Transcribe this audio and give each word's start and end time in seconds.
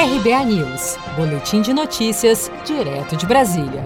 RBA 0.00 0.44
News, 0.46 0.96
Boletim 1.14 1.60
de 1.60 1.74
Notícias, 1.74 2.50
direto 2.64 3.14
de 3.14 3.26
Brasília. 3.26 3.84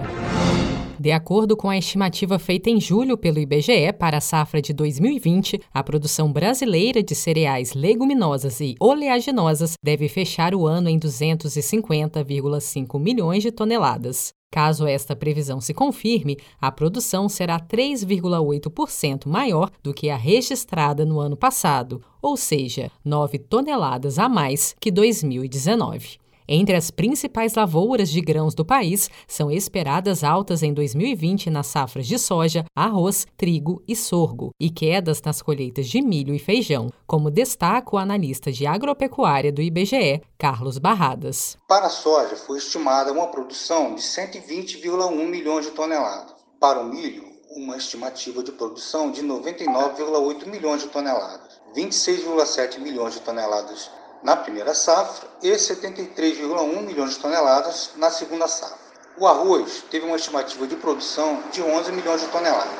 De 0.97 1.11
acordo 1.11 1.57
com 1.57 1.69
a 1.69 1.77
estimativa 1.77 2.39
feita 2.39 2.69
em 2.69 2.79
julho 2.79 3.17
pelo 3.17 3.37
IBGE 3.37 3.91
para 3.99 4.19
a 4.19 4.21
safra 4.21 4.61
de 4.61 4.71
2020, 4.71 5.59
a 5.73 5.83
produção 5.83 6.31
brasileira 6.31 7.03
de 7.03 7.13
cereais 7.13 7.73
leguminosas 7.73 8.61
e 8.61 8.75
oleaginosas 8.79 9.73
deve 9.83 10.07
fechar 10.07 10.55
o 10.55 10.65
ano 10.65 10.87
em 10.87 10.97
250,5 10.97 12.97
milhões 12.97 13.43
de 13.43 13.51
toneladas. 13.51 14.33
Caso 14.55 14.87
esta 14.87 15.17
previsão 15.17 15.59
se 15.59 15.73
confirme, 15.73 16.37
a 16.61 16.71
produção 16.71 17.27
será 17.27 17.59
3,8% 17.59 19.27
maior 19.27 19.69
do 19.83 19.93
que 19.93 20.09
a 20.09 20.15
registrada 20.15 21.03
no 21.03 21.19
ano 21.19 21.35
passado, 21.35 22.01
ou 22.21 22.37
seja, 22.37 22.89
9 23.03 23.37
toneladas 23.37 24.17
a 24.17 24.29
mais 24.29 24.73
que 24.79 24.89
2019. 24.89 26.24
Entre 26.47 26.75
as 26.75 26.91
principais 26.91 27.55
lavouras 27.55 28.09
de 28.09 28.21
grãos 28.21 28.53
do 28.53 28.63
país, 28.63 29.09
são 29.27 29.49
esperadas 29.49 30.23
altas 30.23 30.61
em 30.61 30.71
2020 30.73 31.49
nas 31.49 31.65
safras 31.67 32.05
de 32.05 32.19
soja, 32.19 32.63
arroz, 32.75 33.25
trigo 33.35 33.81
e 33.87 33.95
sorgo, 33.95 34.51
e 34.59 34.69
quedas 34.69 35.19
nas 35.23 35.41
colheitas 35.41 35.87
de 35.87 36.01
milho 36.01 36.35
e 36.35 36.39
feijão, 36.39 36.89
como 37.07 37.31
destaca 37.31 37.95
o 37.95 37.97
analista 37.97 38.51
de 38.51 38.67
agropecuária 38.67 39.51
do 39.51 39.61
IBGE, 39.61 40.21
Carlos 40.37 40.77
Barradas. 40.77 41.57
Para 41.67 41.87
a 41.87 41.89
soja, 41.89 42.35
foi 42.35 42.59
estimada 42.59 43.11
uma 43.11 43.27
produção 43.27 43.95
de 43.95 44.01
120,1 44.01 45.27
milhões 45.27 45.65
de 45.65 45.71
toneladas. 45.71 46.35
Para 46.59 46.79
o 46.79 46.85
milho, 46.85 47.25
uma 47.55 47.75
estimativa 47.75 48.43
de 48.43 48.51
produção 48.51 49.09
de 49.09 49.23
99,8 49.23 50.45
milhões 50.45 50.83
de 50.83 50.89
toneladas. 50.89 51.59
26,7 51.75 52.79
milhões 52.79 53.15
de 53.15 53.21
toneladas 53.21 53.89
na 54.25 54.35
primeira 54.35 54.73
safra 54.73 55.29
e 55.43 55.51
73,1 55.51 56.81
milhões 56.81 57.11
de 57.11 57.19
toneladas 57.19 57.91
na 57.95 58.09
segunda 58.09 58.47
safra. 58.47 58.75
O 59.19 59.27
arroz 59.27 59.83
teve 59.91 60.03
uma 60.03 60.15
estimativa 60.15 60.65
de 60.65 60.75
produção 60.75 61.43
de 61.51 61.61
11 61.61 61.91
milhões 61.91 62.21
de 62.21 62.27
toneladas 62.29 62.73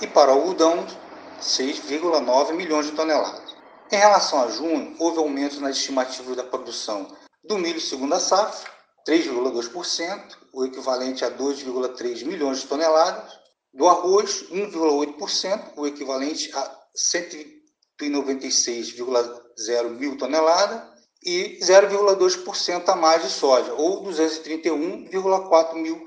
e 0.00 0.08
para 0.08 0.32
o 0.32 0.34
algodão 0.34 0.84
6,9 1.40 2.54
milhões 2.54 2.86
de 2.86 2.92
toneladas. 2.92 3.54
Em 3.92 3.96
relação 3.96 4.42
a 4.42 4.48
junho, 4.48 4.96
houve 4.98 5.18
aumento 5.18 5.60
nas 5.60 5.76
estimativas 5.76 6.36
da 6.36 6.42
produção 6.42 7.06
do 7.44 7.56
milho 7.56 7.80
segunda 7.80 8.18
safra, 8.18 8.68
3,2%, 9.08 10.36
o 10.52 10.64
equivalente 10.64 11.24
a 11.24 11.30
2,3 11.30 12.24
milhões 12.24 12.62
de 12.62 12.66
toneladas, 12.66 13.38
do 13.72 13.88
arroz, 13.88 14.44
1,8%, 14.50 15.72
o 15.76 15.86
equivalente 15.86 16.50
a 16.52 16.78
196,0 18.00 19.90
mil 19.98 20.16
toneladas, 20.16 20.82
e 21.24 21.58
0,2% 21.60 22.88
a 22.88 22.96
mais 22.96 23.22
de 23.22 23.28
soja, 23.28 23.74
ou 23.74 24.02
231,4 24.04 25.74
mil 25.74 26.02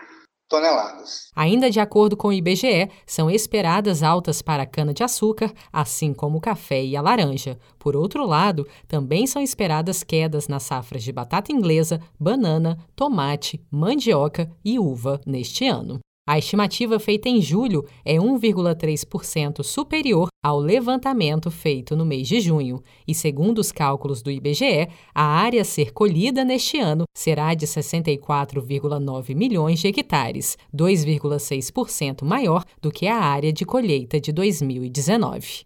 toneladas. 0.50 1.30
Ainda 1.36 1.70
de 1.70 1.80
acordo 1.80 2.16
com 2.18 2.28
o 2.28 2.34
IBGE, 2.34 2.90
são 3.08 3.30
esperadas 3.30 4.04
altas 4.04 4.42
para 4.42 4.64
a 4.64 4.68
cana-de-açúcar, 4.68 5.52
assim 5.72 6.14
como 6.14 6.38
o 6.38 6.42
café 6.42 6.84
e 6.84 6.96
a 6.96 7.02
laranja. 7.02 7.58
Por 7.80 7.96
outro 7.96 8.26
lado, 8.26 8.68
também 8.88 9.26
são 9.26 9.42
esperadas 9.42 10.04
quedas 10.04 10.48
nas 10.48 10.64
safras 10.64 11.04
de 11.04 11.12
batata 11.12 11.52
inglesa, 11.52 12.00
banana, 12.20 12.78
tomate, 12.96 13.66
mandioca 13.72 14.52
e 14.64 14.78
uva 14.78 15.22
neste 15.26 15.68
ano. 15.68 16.00
A 16.26 16.38
estimativa 16.38 16.98
feita 17.00 17.28
em 17.28 17.42
julho 17.42 17.86
é 18.06 18.16
1,3% 18.16 19.62
superior 19.62 20.30
ao 20.42 20.58
levantamento 20.58 21.52
feito 21.52 21.98
no 21.98 22.06
mês 22.06 22.30
de 22.30 22.40
junho, 22.40 22.82
e 23.06 23.14
segundo 23.14 23.60
os 23.60 23.74
cálculos 23.74 24.22
do 24.22 24.32
IBGE, 24.32 24.88
a 25.14 25.22
área 25.22 25.62
a 25.62 25.66
ser 25.66 25.92
colhida 25.92 26.46
neste 26.46 26.80
ano 26.80 27.04
será 27.14 27.54
de 27.54 27.68
64,9 27.68 29.36
milhões 29.36 29.82
de 29.82 29.88
hectares, 29.88 30.58
2,6% 30.74 32.24
maior 32.24 32.64
do 32.82 32.90
que 32.90 33.06
a 33.06 33.18
área 33.18 33.52
de 33.52 33.66
colheita 33.66 34.18
de 34.18 34.32
2019. 34.32 35.66